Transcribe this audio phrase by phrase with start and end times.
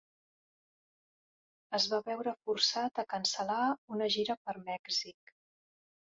[1.79, 3.57] Es va veure forçat a cancel·lar
[3.97, 5.31] una gira per Mèxic.